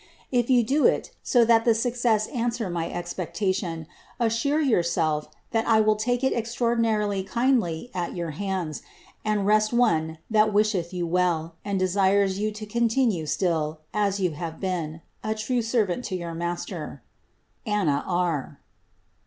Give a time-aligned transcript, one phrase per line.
[0.31, 3.85] If you do it so that the success answer my expectation,
[4.19, 8.81] assure yourself that I will take it extraordinarily kindly at your hands,
[9.23, 14.31] and rest one that wisheth you well, and desires you to continue still (as you
[14.31, 17.03] have been) a true servant to your master,
[17.67, 18.59] Avva R."